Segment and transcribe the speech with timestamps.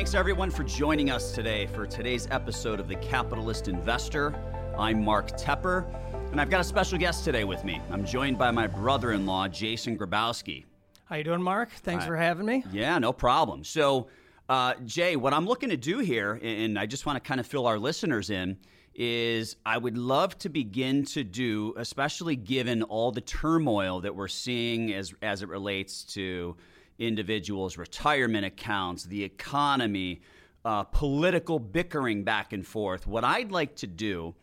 [0.00, 4.34] Thanks everyone for joining us today for today's episode of The Capitalist Investor.
[4.78, 5.84] I'm Mark Tepper,
[6.32, 7.82] and I've got a special guest today with me.
[7.90, 10.64] I'm joined by my brother-in-law, Jason Grabowski.
[11.04, 11.68] How you doing, Mark?
[11.70, 12.64] Thanks for having me.
[12.72, 13.62] Yeah, no problem.
[13.62, 14.06] So,
[14.48, 17.46] uh, Jay, what I'm looking to do here, and I just want to kind of
[17.46, 18.56] fill our listeners in,
[18.94, 24.28] is I would love to begin to do, especially given all the turmoil that we're
[24.28, 26.56] seeing as as it relates to
[27.00, 30.20] individuals' retirement accounts, the economy,
[30.64, 33.06] uh, political bickering back and forth.
[33.06, 34.34] What I'd like to do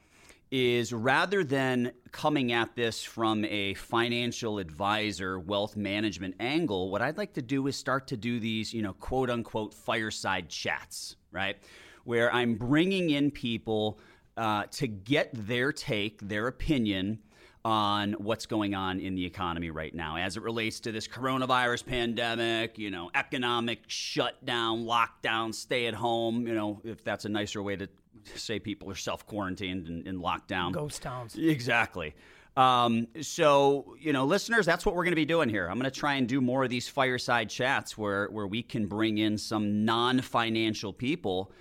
[0.50, 7.18] is rather than coming at this from a financial advisor, wealth management angle, what I'd
[7.18, 11.58] like to do is start to do these, you know, quote unquote fireside chats, right?
[12.06, 14.00] Where I'm bringing in people
[14.38, 17.20] uh, to get their take, their opinion
[17.68, 21.86] on what's going on in the economy right now as it relates to this coronavirus
[21.86, 27.62] pandemic, you know, economic shutdown, lockdown, stay at home, you know, if that's a nicer
[27.62, 27.90] way to
[28.36, 30.72] say people are self quarantined and, locked down.
[30.72, 31.36] Ghost towns.
[31.36, 32.16] Exactly.
[32.56, 35.68] Um, so, you know, listeners, that's what we're going to be doing here.
[35.68, 38.86] I'm going to try and do more of these fireside chats where, where we can
[38.86, 41.52] bring in some non financial people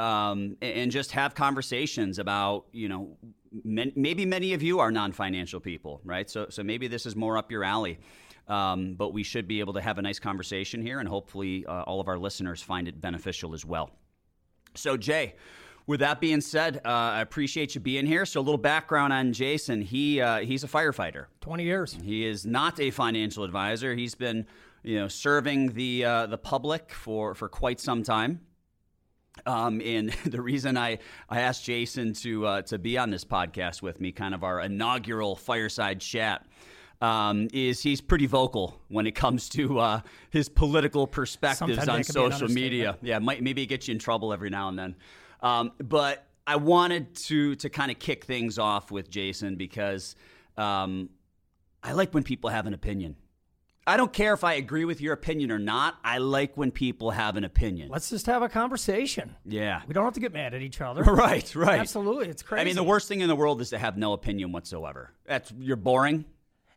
[0.00, 3.18] um, and, just have conversations about, you know,
[3.64, 6.28] men, maybe many of you are non financial people, right?
[6.30, 7.98] So, so maybe this is more up your alley.
[8.48, 11.82] Um, but we should be able to have a nice conversation here, and hopefully, uh,
[11.82, 13.90] all of our listeners find it beneficial as well.
[14.74, 15.34] So, Jay,
[15.86, 18.26] with that being said, uh, I appreciate you being here.
[18.26, 19.82] So, a little background on Jason.
[19.82, 21.26] He uh, he's a firefighter.
[21.42, 21.96] 20 years.
[22.02, 23.94] He is not a financial advisor.
[23.94, 24.46] He's been,
[24.82, 28.40] you know, serving the uh, the public for for quite some time.
[29.46, 33.82] Um, and the reason I, I asked Jason to uh, to be on this podcast
[33.82, 36.46] with me, kind of our inaugural fireside chat,
[37.00, 41.98] um, is he's pretty vocal when it comes to uh, his political perspectives Sometimes on
[41.98, 42.98] that can be an social media.
[43.02, 44.96] Yeah, might maybe get you in trouble every now and then.
[45.42, 50.16] Um, but I wanted to to kind of kick things off with Jason because
[50.56, 51.10] um,
[51.82, 53.16] I like when people have an opinion.
[53.86, 55.98] I don't care if I agree with your opinion or not.
[56.04, 57.88] I like when people have an opinion.
[57.88, 59.36] Let's just have a conversation.
[59.44, 59.82] yeah.
[59.86, 61.02] We don't have to get mad at each other.
[61.20, 61.80] Right, right.
[61.80, 62.28] Absolutely.
[62.28, 62.60] It's crazy.
[62.60, 65.12] I mean, the worst thing in the world is to have no opinion whatsoever.
[65.26, 66.24] That's you're boring,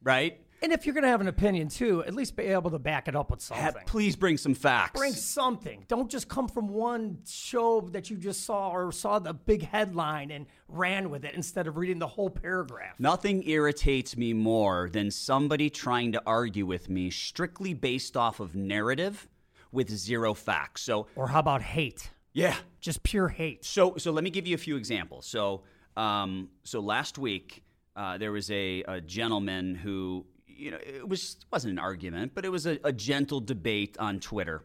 [0.02, 0.40] right?
[0.64, 3.10] And if you're going to have an opinion too, at least be able to back
[3.10, 3.62] it up with something.
[3.64, 4.98] Have- please bring some facts.
[4.98, 5.84] Bring something.
[5.90, 10.32] Don't just come from one show that you just saw or saw the big headline
[10.32, 12.98] and ran with it instead of reading the whole paragraph.
[12.98, 18.56] Nothing irritates me more than somebody trying to argue with me strictly based off of
[18.56, 19.28] narrative
[19.74, 20.82] with zero facts.
[20.84, 22.10] So, Or how about hate?
[22.32, 22.56] yeah.
[22.80, 23.66] Just pure hate.
[23.66, 25.26] So, so let me give you a few examples.
[25.26, 25.64] So,
[25.98, 27.64] um, so last week
[27.96, 30.26] uh, there was a, a gentleman who,
[30.64, 33.98] you know, it was it wasn't an argument, but it was a, a gentle debate
[34.00, 34.64] on Twitter,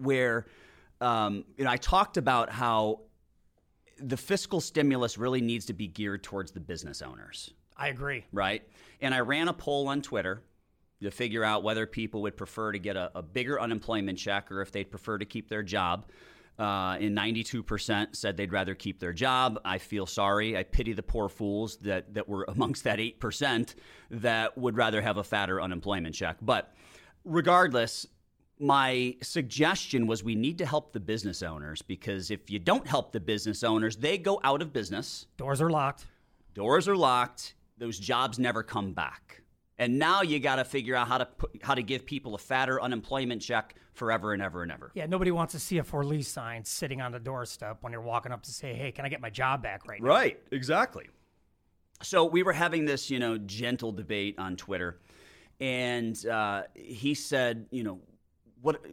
[0.00, 0.46] where,
[1.00, 3.00] um, you know, I talked about how
[3.98, 8.24] the fiscal stimulus really needs to be geared towards the business owners I agree.
[8.32, 8.62] right?
[9.00, 10.42] And I ran a poll on Twitter
[11.02, 14.62] to figure out whether people would prefer to get a, a bigger unemployment check or
[14.62, 16.06] if they'd prefer to keep their job.
[16.56, 19.58] Uh, and 92% said they'd rather keep their job.
[19.64, 20.56] I feel sorry.
[20.56, 23.74] I pity the poor fools that, that were amongst that 8%
[24.10, 26.36] that would rather have a fatter unemployment check.
[26.40, 26.72] But
[27.24, 28.06] regardless,
[28.60, 33.10] my suggestion was we need to help the business owners because if you don't help
[33.10, 36.06] the business owners, they go out of business Doors are locked.
[36.54, 39.42] doors are locked those jobs never come back
[39.78, 42.38] and now you got to figure out how to put, how to give people a
[42.38, 44.90] fatter unemployment check forever and ever and ever.
[44.94, 48.02] Yeah, nobody wants to see a for lease sign sitting on the doorstep when you're
[48.02, 51.08] walking up to say, "Hey, can I get my job back right now?" right exactly.
[52.02, 55.00] So we were having this you know gentle debate on twitter
[55.60, 58.00] and uh, he said you know
[58.60, 58.84] what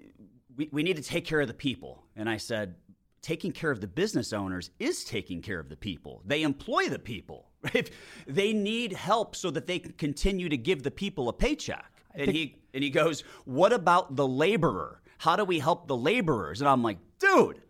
[0.55, 2.03] we, we need to take care of the people.
[2.15, 2.75] And i said
[3.21, 6.23] taking care of the business owners is taking care of the people.
[6.25, 7.89] They employ the people right
[8.27, 12.03] they need help so that they can continue to give the people a paycheck.
[12.13, 15.01] And he and he goes what about the laborer?
[15.19, 16.61] How do we help the laborers?
[16.61, 17.61] And i'm like dude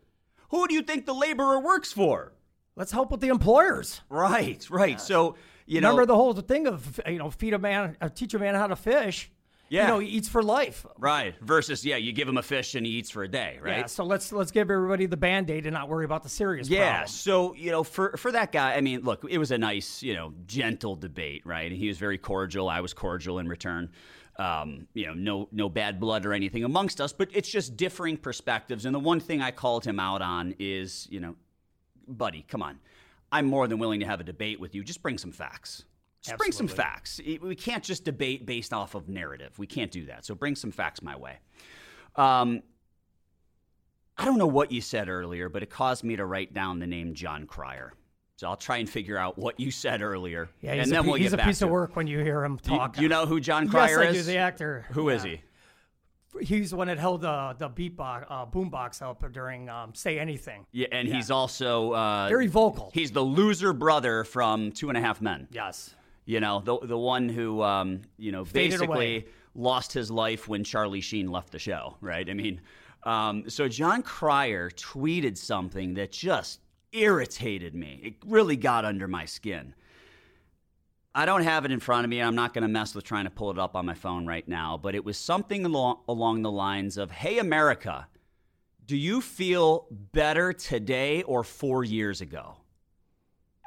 [0.50, 2.34] who do you think the laborer works for?
[2.76, 4.02] Let's help with the employers.
[4.10, 5.00] right right.
[5.00, 8.10] So you know Remember know the whole thing of you know feed a man, uh,
[8.10, 9.32] teach a man how to fish.
[9.72, 9.84] Yeah.
[9.84, 10.86] you know he eats for life.
[11.00, 11.34] Right.
[11.42, 13.78] Versus, yeah, you give him a fish and he eats for a day, right?
[13.80, 16.68] Yeah, so let's let's give everybody the band aid and not worry about the serious
[16.68, 16.90] Yeah.
[16.92, 17.08] problem.
[17.08, 20.14] So, you know, for for that guy, I mean, look, it was a nice, you
[20.14, 21.72] know, gentle debate, right?
[21.72, 22.68] And he was very cordial.
[22.68, 23.90] I was cordial in return.
[24.38, 28.18] Um, you know, no no bad blood or anything amongst us, but it's just differing
[28.18, 28.86] perspectives.
[28.86, 31.36] And the one thing I called him out on is, you know,
[32.08, 32.80] buddy, come on.
[33.32, 34.84] I'm more than willing to have a debate with you.
[34.84, 35.86] Just bring some facts.
[36.22, 37.20] Just bring some facts.
[37.42, 39.58] We can't just debate based off of narrative.
[39.58, 40.24] We can't do that.
[40.26, 41.38] So bring some facts my way.
[42.16, 42.62] Um,
[44.18, 46.86] I don't know what you said earlier, but it caused me to write down the
[46.86, 47.94] name Jon Cryer.
[48.38, 51.04] So I'll try and figure out what you said earlier, Yeah, he's and a, then
[51.04, 51.74] pi- we'll he's get a back piece to of it.
[51.74, 53.00] work when you hear him You, talk.
[53.00, 54.26] you know who Jon Cryer yes, Cryer I is?
[54.26, 54.32] do.
[54.32, 54.86] The actor.
[54.92, 55.32] Who is Yeah.
[55.32, 55.42] he?
[56.46, 60.66] He's the one that held the the beatbox uh, boombox up during um, "Say Anything."
[60.72, 62.90] Yeah, and he's also uh, Very vocal.
[62.94, 65.50] He's the loser brother from Two and a Half Men.
[65.52, 65.94] Yes.
[66.26, 69.26] You know, the the one who um, you know Faded basically away.
[69.56, 72.30] lost his life when Charlie Sheen left the show, right?
[72.30, 72.62] I mean,
[73.04, 76.60] um, so Jon Cryer tweeted something that just
[76.92, 78.00] irritated me.
[78.04, 79.74] It really got under my skin.
[81.14, 82.22] I don't have it in front of me.
[82.22, 84.48] I'm not going to mess with trying to pull it up on my phone right
[84.48, 88.08] now, but it was something along, along the lines of Hey, America,
[88.86, 92.56] do you feel better today or four years ago?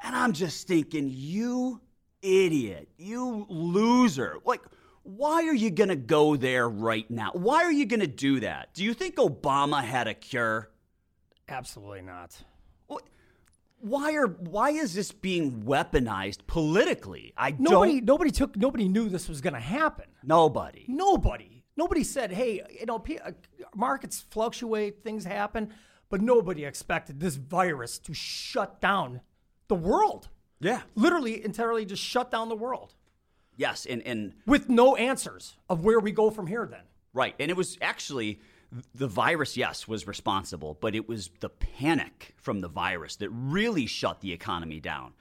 [0.03, 1.81] And I'm just thinking, you
[2.25, 4.37] idiot, you loser.
[4.43, 4.61] Like,
[5.03, 7.29] why are you going to go there right now?
[7.33, 8.73] Why are you going to do that?
[8.73, 10.71] Do you think Obama had a cure?
[11.47, 12.35] Absolutely not.
[13.79, 17.33] Why are why is this being weaponized politically?
[17.37, 20.05] I Nobody, don't nobody took, nobody knew this was going to happen.
[20.23, 20.85] nobody.
[20.87, 23.31] Nobody, nobody said, "Hey, you know, uh,
[23.75, 25.71] markets fluctuate, things happen,"
[26.09, 29.21] but nobody expected this virus to shut down
[29.67, 30.29] the world.
[30.59, 30.81] Yeah.
[30.95, 32.93] Literally, entirely, just shut down the world
[33.57, 36.67] Yes, and and with no answers of where we go from here.
[36.69, 36.81] Then
[37.13, 37.35] Right.
[37.39, 38.41] And it was actually
[38.93, 43.85] the virus, yes, was responsible, but it was the panic from the virus that really
[43.85, 45.13] shut the economy down.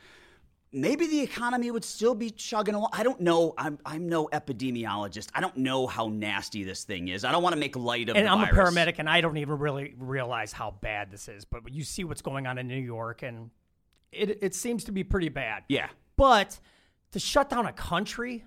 [0.72, 2.90] Maybe the economy would still be chugging along.
[2.92, 3.54] I don't know.
[3.56, 5.28] I'm, I'm no epidemiologist.
[5.32, 7.24] I don't know how nasty this thing is.
[7.24, 8.56] I don't want to make light of and I'm virus.
[8.56, 11.44] a paramedic, and I don't even really realize how bad this is.
[11.44, 13.50] But you see what's going on in New York, and
[14.16, 15.64] it it seems to be pretty bad.
[15.68, 15.88] Yeah.
[16.16, 16.58] But
[17.12, 18.44] to shut down a country,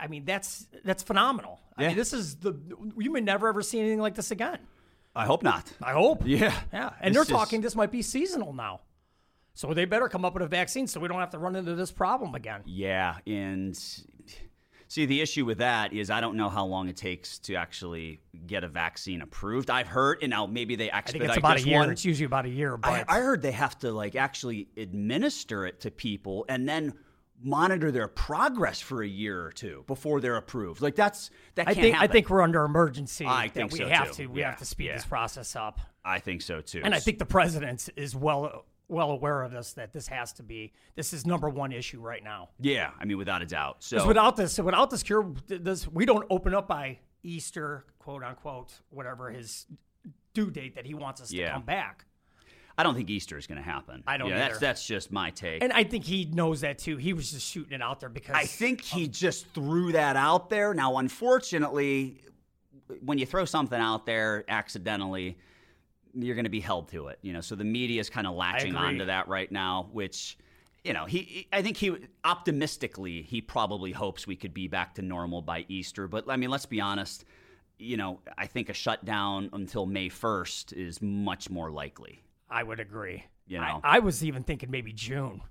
[0.00, 1.60] I mean that's that's phenomenal.
[1.76, 1.88] I Yeah.
[1.88, 2.54] mean, this is the
[2.98, 4.58] you may never ever see anything like this again.
[5.14, 5.70] I hope not.
[5.82, 6.22] I hope.
[6.24, 6.58] Yeah.
[6.72, 8.80] Yeah, and they're talking this might be seasonal now,
[9.52, 11.74] so they better come up with a vaccine so we don't have to run into
[11.74, 12.62] this problem again.
[12.64, 13.78] Yeah, and
[14.92, 18.20] see the issue with that is I don't know how long it takes to actually
[18.46, 19.70] get a vaccine approved.
[19.70, 21.78] I've heard, and now maybe they I think it's about a year.
[21.78, 21.90] one.
[21.90, 25.64] It's usually about a year, but I, I heard they have to like actually administer
[25.64, 26.92] it to people and then
[27.42, 30.82] monitor their progress for a year or two before they're approved.
[30.82, 32.10] Like that's that I can't think happen.
[32.10, 33.24] I think we're under emergency.
[33.26, 34.24] I think we so, have too.
[34.24, 34.96] to we Yeah, have to speed yeah.
[34.96, 35.80] this process up.
[36.04, 36.82] I think so too.
[36.84, 40.42] And I think the president is well well aware of this that this has to
[40.42, 42.50] be this is number one issue right now.
[42.60, 43.76] yeah, I mean without a doubt.
[43.82, 48.72] So without this, without this cure, this we don't open up by Easter, quote unquote,
[48.90, 49.66] whatever his
[50.34, 51.46] due date that he wants us Yeah.
[51.46, 52.04] to come back.
[52.78, 54.02] I don't think Easter is going to happen.
[54.06, 55.62] I don't yeah, That's that's just my take.
[55.62, 56.96] And I think he knows that too.
[56.96, 60.48] He was just shooting it out there because I think he just threw that out
[60.48, 60.72] there.
[60.72, 62.22] Now, unfortunately,
[63.04, 65.36] when you throw something out there accidentally,
[66.14, 67.18] you're going to be held to it.
[67.22, 70.38] You know, so the media is kind of latching onto that right now, which.
[70.84, 71.46] You know, he.
[71.52, 71.94] I think he
[72.24, 76.08] optimistically he probably hopes we could be back to normal by Easter.
[76.08, 77.24] But I mean, let's be honest.
[77.78, 82.24] You know, I think a shutdown until May first is much more likely.
[82.50, 83.24] I would agree.
[83.46, 85.42] You I- I, was even thinking maybe June.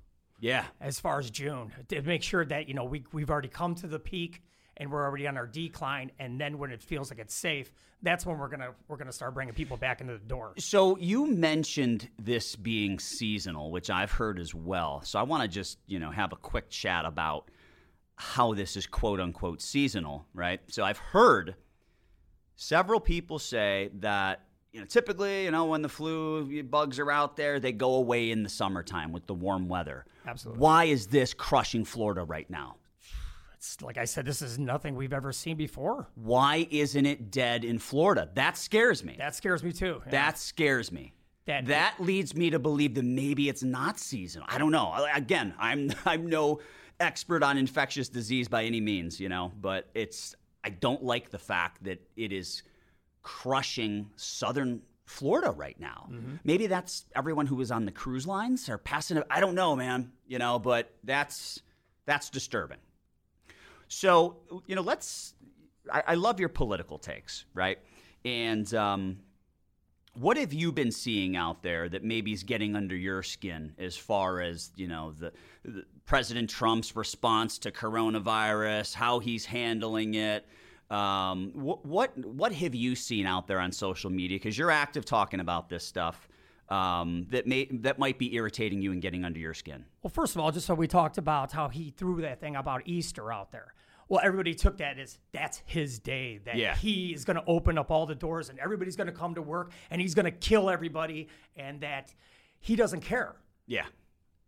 [0.42, 3.76] Yeah, as far as June to make sure that you know we we've already come
[3.76, 4.42] to the peak
[4.78, 7.72] and we're already on our decline, and then when it feels like it's safe,
[8.02, 10.54] that's when we're gonna we're gonna start bringing people back into the door.
[10.58, 15.02] So you mentioned this being seasonal, which I've heard as well.
[15.04, 17.50] So I want to just, you know, have a quick chat about
[18.16, 20.62] how this is quote unquote seasonal, right?
[20.68, 21.56] So I've heard
[22.56, 27.36] several people say that you know, typically, you know, when the flu bugs are out
[27.36, 30.06] there, they go away in the summertime with the warm weather.
[30.26, 30.62] Absolutely.
[30.62, 32.78] Why is this crushing Florida right now?
[33.82, 36.08] Like I said, this is nothing we've ever seen before.
[36.16, 38.30] Why isn't it dead in Florida?
[38.34, 39.16] That scares me.
[39.18, 40.02] That scares me too.
[40.06, 40.12] Yeah.
[40.12, 41.14] That scares me.
[41.46, 44.48] That- That leads me to believe that maybe it's not seasonal.
[44.50, 45.08] I don't know.
[45.14, 46.60] Again, I'm I'm no
[47.00, 51.40] expert on infectious disease by any means, you know, but it's I don't like the
[51.40, 52.64] fact that it is
[53.24, 56.08] crushing southern Florida right now.
[56.12, 56.36] Mm-hmm.
[56.44, 59.22] Maybe that's everyone who was on the cruise lines or passing.
[59.30, 61.62] I don't know, man, you know, but that's
[62.06, 62.78] that's disturbing.
[63.92, 65.34] So, you know, let's.
[65.92, 67.78] I, I love your political takes, right?
[68.24, 69.18] And um,
[70.14, 73.98] what have you been seeing out there that maybe is getting under your skin as
[73.98, 75.34] far as you know the,
[75.66, 80.46] the President Trump's response to coronavirus, how he's handling it?
[80.90, 84.38] Um, what what what have you seen out there on social media?
[84.38, 86.30] Because you're active talking about this stuff
[86.72, 89.86] um, that may that might be irritating you and getting under your skin.
[90.02, 92.82] Well, first of all, just so we talked about how he threw that thing about
[92.86, 93.74] Easter out there.
[94.08, 96.40] Well, everybody took that as that's his day.
[96.46, 96.76] That Yeah.
[96.76, 99.42] he is going to open up all the doors and everybody's going to come to
[99.42, 102.14] work and he's going to kill everybody and that
[102.60, 103.36] he doesn't care.
[103.68, 103.86] Yeah.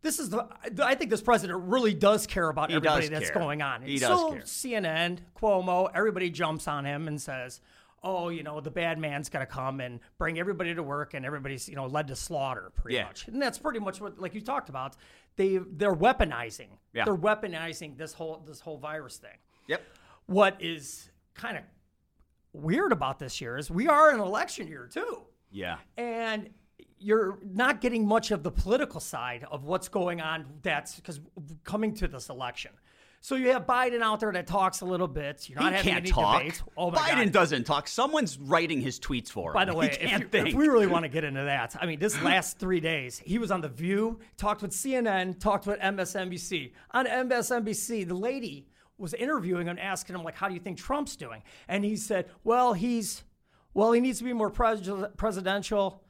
[0.01, 0.46] This is the.
[0.84, 3.39] I think this president really does care about He everybody that's care.
[3.42, 3.82] going on.
[3.84, 4.42] He does so care.
[4.42, 7.62] CNN, Cuomo, everybody jumps on him and says,
[8.03, 11.25] "Oh, you know, the bad man's going to come and bring everybody to work, and
[11.25, 13.05] everybody's you know led to slaughter, pretty Yeah.
[13.05, 14.95] much." And that's pretty much what, like you talked about.
[15.36, 16.69] They they're weaponizing.
[16.93, 17.05] Yeah.
[17.05, 19.38] They're weaponizing this whole this whole virus thing.
[19.67, 19.81] Yep.
[20.25, 21.63] What is kind of
[22.53, 25.77] weird about this year is we are in an election year too Yeah.
[25.98, 26.50] and
[27.00, 31.19] you're not getting much of the political side of what's going on that's because
[31.63, 32.72] coming to this election
[33.25, 35.92] so you have biden out there that talks a little bit you're He not having
[35.94, 36.39] can't any talk.
[36.39, 37.32] debates oh my Biden God.
[37.32, 37.88] doesn't talk.
[37.88, 39.53] Someone's writing his tweets for him.
[39.53, 42.00] by the way, if, you- if we really want to get into that, I mean,
[42.00, 46.74] this last three days, he was on The View, talked with CNN, talked with MSNBC.
[46.92, 51.15] On MSNBC, the lady was interviewing him, asking him, like, how do you think Trump's
[51.15, 51.42] doing?
[51.68, 53.24] And he said, well, he's,
[53.74, 54.88] well, he needs to be more pres-
[55.18, 56.03] presidential.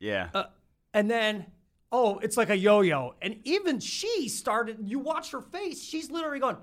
[0.00, 0.28] yeah.
[0.34, 0.44] Uh,
[0.92, 1.46] and then,
[1.96, 3.14] oh, it's like a yo-yo.
[3.22, 4.78] And even she started.
[4.82, 6.56] You watch her face; she's literally going.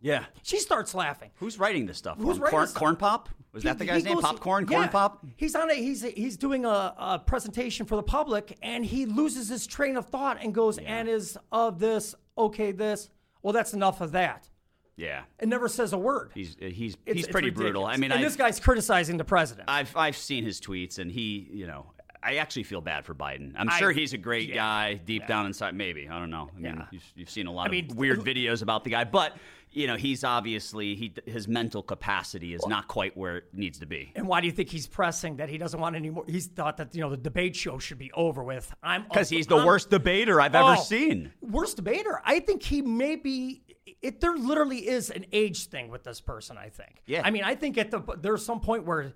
[0.00, 0.24] yeah.
[0.42, 1.30] She starts laughing.
[1.36, 2.18] Who's writing this stuff?
[2.18, 3.28] Who's writing corn, this corn pop?
[3.52, 4.14] Was that the guy's he name?
[4.14, 4.66] goes- Popcorn?
[4.70, 4.76] yeah.
[4.76, 5.26] Corn pop?
[5.36, 9.48] He's on a he's he's doing a, a presentation for the public, and he loses
[9.48, 13.08] his train of thought and goes and is of this okay this.
[13.42, 14.48] Well, that's enough of that.
[14.96, 15.22] Yeah.
[15.38, 16.32] It never says a word.
[16.34, 17.86] He's uh, he's It's- he's pretty brutal.
[17.86, 19.70] I mean, and I this guy's criticizing the president.
[19.70, 23.52] I've I've seen his tweets, and he, you know, I actually feel bad for Biden.
[23.56, 25.74] I'm I- sure he's a great yeah, guy deep down inside.
[25.74, 26.50] Maybe I don't know.
[26.56, 26.86] I mean, Yeah.
[26.90, 29.36] you've, you've seen a lot mean, of weird videos about the guy, but
[29.70, 33.86] you know, he's obviously he his mental capacity is not quite where it needs to
[33.86, 34.12] be.
[34.16, 36.24] and why do you think he's pressing that he doesn't want any more?
[36.26, 38.74] He's thought that you know the debate show should be over with.
[38.82, 41.32] I'm Because he's the I'm- worst debater I've ever Oh, seen.
[41.42, 42.20] Worst debater.
[42.24, 43.62] I think he may be.
[44.02, 46.56] It there literally is an age thing with this person.
[46.56, 47.02] I think.
[47.06, 47.22] Yeah.
[47.24, 49.12] I mean, I think at the there's some point where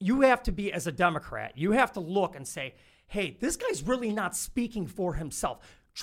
[0.00, 1.52] you have to be as a Democrat.
[1.56, 2.74] You have to look and say,
[3.06, 5.58] "Hey, this guy's really not speaking for himself."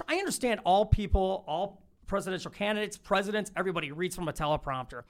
[0.08, 5.04] I understand all people, all presidential candidates, presidents, everybody reads from a teleprompter,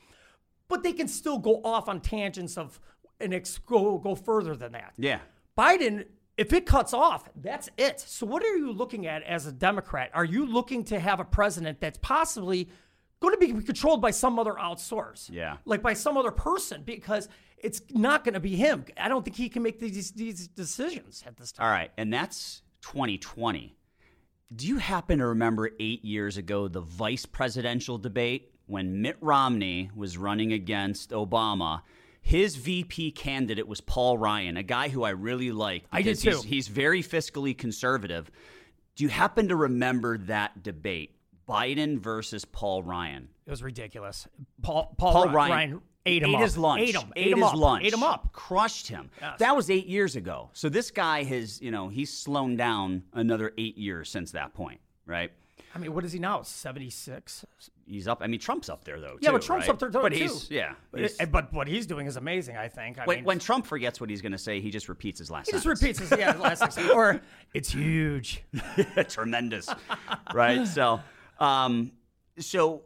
[0.67, 2.79] but they can still go off on tangents of
[3.19, 4.93] and ex- go go further than that.
[4.97, 5.19] Yeah.
[5.57, 6.05] Biden,
[6.37, 7.99] if it cuts off, that's it.
[7.99, 10.11] So, what are you looking at as a Democrat?
[10.13, 12.69] Are you looking to have a president that's possibly
[13.19, 15.29] going to be controlled by some other outsource?
[15.31, 15.57] Yeah.
[15.65, 17.27] Like by some other person, because
[17.57, 18.85] it's not going to be him.
[18.97, 21.65] I don't think he can make these, these decisions at this time.
[21.65, 23.75] All right, and that's 2020.
[24.55, 29.89] Do you happen to remember eight years ago the vice presidential debate when Mitt Romney
[29.95, 31.81] was running against Obama?
[32.21, 35.85] His VP candidate was Paul Ryan, a guy who I really like.
[35.91, 36.47] I did because He's, too.
[36.47, 38.29] he's very fiscally conservative.
[38.95, 41.15] Do you happen to remember that debate?
[41.47, 43.29] Biden versus Paul Ryan.
[43.45, 44.27] It was ridiculous.
[44.61, 46.41] Paul, Paul, Paul Ryan, Ryan ate him up.
[46.41, 46.81] his lunch.
[46.81, 47.13] Ate him.
[47.15, 47.55] Ate, him his up.
[47.55, 47.85] lunch.
[47.85, 48.31] Ate him up.
[48.33, 49.09] Crushed him.
[49.21, 49.39] Yes.
[49.39, 50.49] That was eight years ago.
[50.53, 54.79] So this guy has, you know, he's slowed down another eight years since that point,
[55.05, 55.31] right?
[55.75, 56.41] I mean, what is he now?
[56.41, 57.45] 76?
[57.85, 58.21] He's up.
[58.21, 59.17] I mean, Trump's up there though.
[59.21, 59.73] Yeah, but Trump's right?
[59.73, 59.99] up there too.
[60.01, 60.73] But he's yeah.
[60.95, 62.97] he's- But, but what he's doing is amazing, I think.
[62.99, 65.29] I when, mean, when Trump forgets what he's going to say, he just repeats his
[65.29, 65.45] last.
[65.47, 65.81] he just sentence.
[65.81, 67.21] repeats his yeah, last six, or
[67.53, 68.43] it's huge.
[69.09, 69.69] tremendous,
[70.33, 70.67] right?
[70.67, 70.99] So,
[71.39, 71.91] um,
[72.39, 72.81] so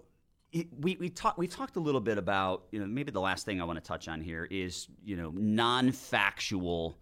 [0.80, 3.62] we we talked we talked a little bit about you know maybe the last thing
[3.62, 6.98] I want to touch on here is you know non-factual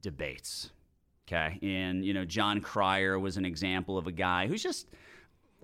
[0.00, 0.70] debates.
[1.28, 4.88] Okay, and you know Jon Cryer was an example of a guy who's just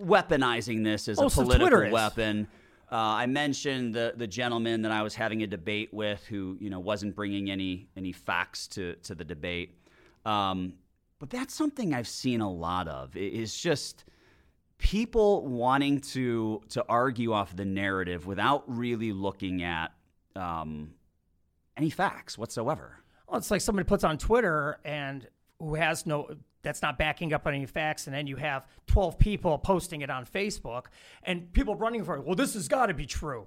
[0.01, 1.93] weaponizing this as Oh, a political is.
[1.93, 2.47] weapon.
[2.91, 6.71] Uh, I mentioned the the gentleman that I was having a debate with, who you
[6.71, 9.79] know wasn't bringing any any facts to to the debate.
[10.25, 10.75] Um,
[11.19, 13.17] but that's something I've seen a lot of.
[13.17, 14.05] i- Is just
[14.79, 19.93] people wanting to to argue off the narrative without really looking at
[20.35, 20.95] um,
[21.77, 22.99] any facts whatsoever.
[23.29, 25.27] Well, it's like somebody puts on Twitter and
[25.59, 26.29] who has no
[26.63, 30.11] that's not backing up on any facts, and then you have twelve people posting it
[30.11, 30.87] on Facebook,
[31.23, 32.25] and people running for it.
[32.25, 33.47] Well, this has got to be true.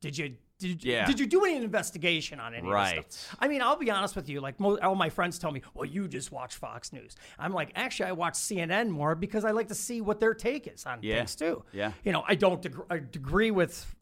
[0.00, 0.36] Did you?
[0.60, 1.04] Did, Yeah.
[1.04, 3.04] did you do any investigation on any of Right.
[3.04, 3.36] this stuff?
[3.40, 4.40] I mean, I'll be honest with you.
[4.40, 7.72] Like mo- all my friends tell me, "Well, you just watch Fox News." I'm like,
[7.74, 11.00] actually, I watch CNN more because I like to see what their take is on
[11.02, 11.16] Yeah.
[11.16, 11.64] things too.
[11.72, 11.92] Yeah.
[12.04, 13.94] You know, I don't ag- I agree with.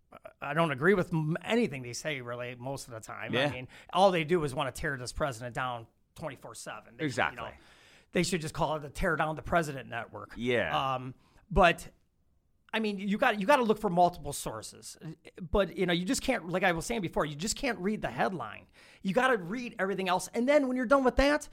[0.43, 1.11] I don't agree with
[1.43, 3.33] anything they say really most of the time.
[3.33, 3.47] Yeah.
[3.47, 6.95] I mean, all they do is want to tear this president down 24 7.
[6.99, 7.49] Exactly.
[8.13, 10.33] they should just call it the tear down the president network.
[10.37, 10.97] Yeah.
[10.97, 11.15] Um,
[11.51, 11.89] but
[12.75, 14.97] I mean, you got you got to look for multiple sources.
[15.51, 16.49] But you know, you just can't.
[16.49, 18.67] Like I was saying before, you just can't read the headline.
[19.03, 21.49] You got to read everything else, and then when you're done with that,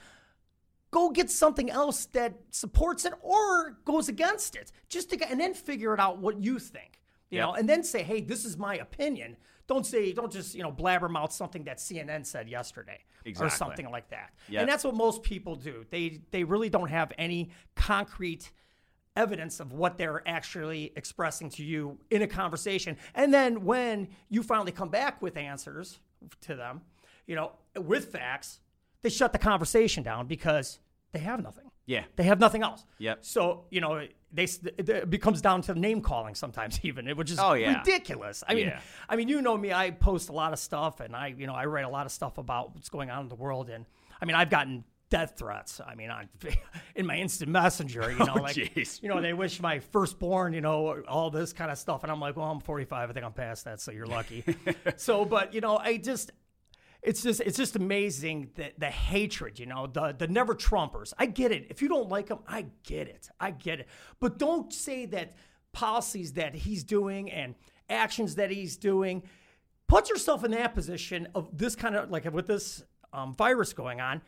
[0.92, 4.72] go get something else that supports it or goes against it.
[4.88, 7.02] Just to get, and then figure it out what you think.
[7.30, 7.46] You Yep.
[7.48, 10.72] know, and then say, "Hey, this is my opinion." Don't say, don't just you know
[10.72, 13.04] blabbermouth something that CNN said yesterday
[13.40, 14.34] or something like that.
[14.48, 14.62] Yep.
[14.62, 15.86] And that's what most people do.
[15.92, 18.52] They they really don't have any concrete
[19.20, 22.98] evidence of what they're actually expressing to you in a conversation.
[23.14, 26.00] And then when you finally come back with answers
[26.42, 26.82] to them,
[27.28, 28.60] you know, with facts,
[29.02, 30.80] they shut the conversation down because
[31.12, 31.66] they have nothing.
[31.86, 32.04] Yeah.
[32.16, 32.86] They have nothing else.
[33.00, 33.26] Yep.
[33.26, 34.44] So, you know, they
[34.78, 37.80] it becomes down to name calling sometimes even, which is Oh, yeah.
[37.80, 38.44] ridiculous.
[38.48, 38.80] I mean, Yeah.
[39.10, 41.56] I mean, you know me, I post a lot of stuff and I, you know,
[41.56, 43.86] I write a lot of stuff about what's going on in the world and
[44.22, 45.82] I mean, I've gotten death threats.
[45.86, 46.30] I mean, on
[46.96, 49.02] in my instant messenger, you know, like Oh, jeez.
[49.02, 52.20] you know, they wish my firstborn, you know, all this kind of stuff and I'm
[52.20, 53.10] like, "Well, I'm 45.
[53.10, 54.44] I think I'm past that, so you're lucky."
[54.98, 56.32] so, but, you know, I just
[57.02, 61.14] it's just it's just amazing that the hatred, you know, the the never Trumpers.
[61.18, 61.68] I get it.
[61.70, 63.30] If you don't like them, I get it.
[63.40, 63.88] I get it.
[64.20, 65.34] But don't say that
[65.72, 67.56] policies that he's doing and
[67.90, 69.24] actions that he's doing.
[69.88, 74.02] Put yourself in that position of this kind of like with this um, virus going
[74.02, 74.22] on.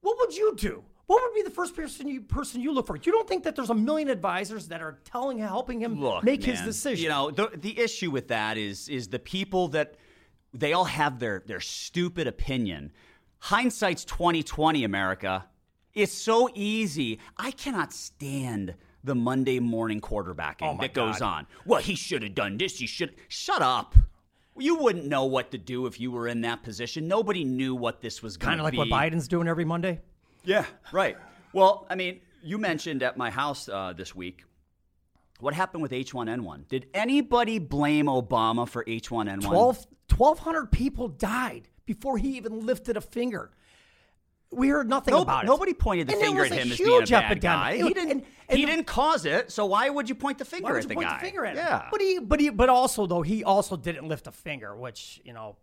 [0.00, 0.84] What would you do?
[1.06, 2.96] What would be the first person you person you look for?
[2.96, 6.44] You don't think that there's a million advisors that are telling, helping him Look, make
[6.44, 7.02] his decision?
[7.02, 9.94] You know, the the issue with that is is the people that
[10.52, 12.92] they all have their their stupid opinion.
[13.38, 15.46] Hindsight's twenty twenty, America.
[15.94, 17.18] It's so easy.
[17.38, 21.46] I cannot stand the Monday morning quarterbacking Oh, that goes on.
[21.64, 22.78] Well, he should have done this.
[22.78, 23.94] He should shut up.
[24.58, 27.08] You wouldn't know what to do if you were in that position.
[27.08, 28.78] Nobody knew what this was going kind to of be.
[28.78, 30.00] like what Biden's doing every Monday.
[30.44, 31.16] Yeah, right.
[31.52, 34.44] Well, I mean, you mentioned at my house uh, this week.
[35.40, 36.68] What happened with H1N1?
[36.68, 39.42] Did anybody blame Obama for H1N1?
[39.42, 39.86] 12
[40.16, 43.50] 1,200 people died before he even lifted a finger.
[44.50, 45.46] We heard nothing No- about it.
[45.46, 47.40] nobody pointed the And finger at him as being a bad epidemic.
[47.42, 47.70] guy.
[47.72, 48.10] It He didn't.
[48.10, 49.52] and- and he the- didn't cause it.
[49.52, 51.18] So why would you point the finger at the point guy?
[51.18, 51.64] the finger at him?
[51.66, 51.88] yeah.
[51.90, 55.34] But he, but he, but also though he also didn't lift a finger, which you
[55.34, 55.56] know,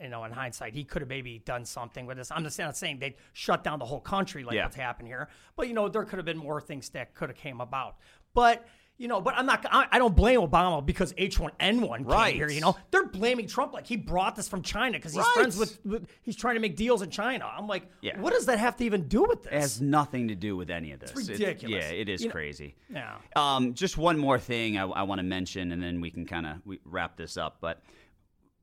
[0.00, 2.30] you know, in hindsight, he could have maybe done something with this.
[2.30, 4.62] I'm just not saying they shut down the whole country like Yeah.
[4.66, 7.38] what's happened here, but you know, there could have been more things that could have
[7.38, 7.96] came about.
[8.34, 8.64] But
[8.98, 9.64] you know, but I'm not.
[9.70, 12.30] I, I don't blame Obama because H1N1 Right.
[12.32, 12.50] came here.
[12.50, 15.34] You know, they're blaming Trump like he brought this from China because he's Right.
[15.34, 16.08] friends with, with.
[16.22, 17.46] He's trying to make deals in China.
[17.46, 18.20] I'm like, Yeah.
[18.20, 19.52] what does that have to even do with this?
[19.52, 21.10] It has nothing to do with any of this.
[21.12, 21.84] It- ridiculous.
[21.86, 22.74] yeah, it is You know- crazy.
[22.92, 23.16] yeah.
[23.36, 26.46] Um, just one more thing I, I want to mention, and then we can kind
[26.46, 27.58] of wrap this up.
[27.60, 27.82] But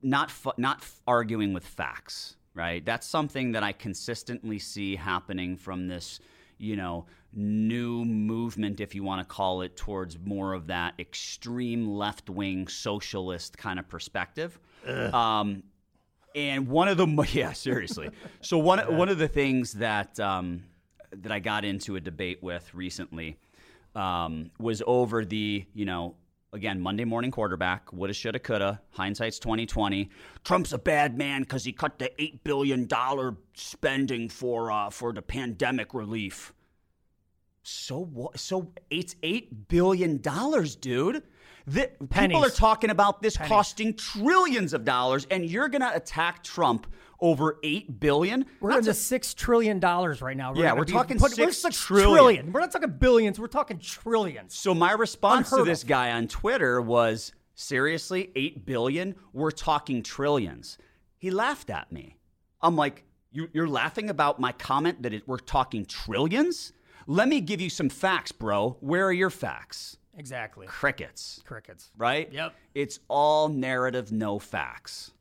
[0.01, 2.83] not fu- not f- arguing with facts, right?
[2.85, 6.19] That's something that I consistently see happening from this,
[6.57, 11.87] you know, new movement, if you want to call it, towards more of that extreme
[11.87, 14.57] left wing socialist kind of perspective.
[15.13, 15.63] Um,
[16.35, 18.09] and one of the yeah, seriously.
[18.41, 20.63] So one one of the things that um,
[21.11, 23.37] that I got into a debate with recently
[23.95, 26.15] um, was over the you know
[26.53, 30.09] again Monday morning quarterback woulda shoulda coulda hindsight's twenty twenty.
[30.43, 35.13] Trump's a bad man because he cut the eight billion dollar spending for uh, for
[35.13, 36.53] the pandemic relief.
[37.67, 38.39] So what?
[38.39, 41.23] So it's eight billion dollars, dude.
[41.67, 46.85] The, people are talking about this costing trillions of dollars, and you're gonna attack Trump
[47.19, 48.45] over eight billion.
[48.59, 50.53] We're That's into a- six trillion dollars right now.
[50.53, 52.13] Yeah, gonna we're talking put- we're six six trillion.
[52.13, 52.51] trillion.
[52.51, 53.39] We're not talking billions.
[53.39, 54.53] We're talking trillions.
[54.53, 55.89] So my response to this of.
[55.89, 59.15] guy on Twitter was, "Seriously, eight billion?
[59.33, 60.77] We're talking trillions.
[61.17, 62.17] He laughed at me.
[62.61, 66.73] I'm like, you, "You're laughing about my comment that it, we're talking trillions?
[67.07, 68.77] Let me give you some facts, bro.
[68.79, 69.97] Where are your facts?
[70.17, 70.65] Exactly.
[70.67, 71.91] Crickets, Crickets.
[71.97, 72.31] right?
[72.31, 72.53] Yep.
[72.73, 75.11] It's all narrative, no facts.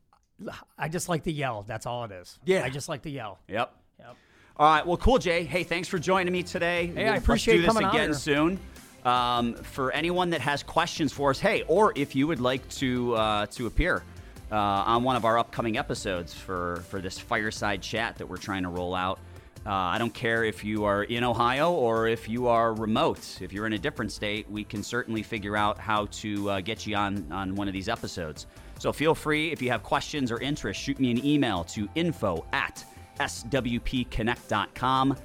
[0.79, 1.64] I just like to yell.
[1.66, 2.38] That's all it is.
[2.44, 2.64] Yeah.
[2.64, 3.38] I just like to yell.
[3.49, 3.75] Yep.
[3.99, 4.16] Yep.
[4.57, 4.87] All right.
[4.87, 5.44] Well, cool, Jay.
[5.44, 6.87] Hey, thanks for joining me today.
[6.94, 8.59] Hey, I Let's appreciate do this coming on again soon.
[9.05, 13.14] Um, for anyone that has questions for us, hey, or if you would like to
[13.14, 14.03] uh, to appear
[14.51, 18.62] uh, on one of our upcoming episodes for for this fireside chat that we're trying
[18.62, 19.18] to roll out.
[19.66, 23.40] Uh, I don't care if you are in Ohio or if you are remote.
[23.40, 26.87] If you're in a different state, we can certainly figure out how to uh, get
[26.87, 28.46] you on on one of these episodes.
[28.79, 32.44] So feel free if you have questions or interest, shoot me an email to info
[32.53, 32.85] at
[33.18, 35.16] swpconnect.com.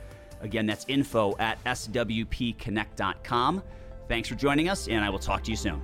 [0.42, 3.64] Again, that's info at swpconnect.com.
[4.08, 5.82] Thanks for joining us, and I will talk to you soon.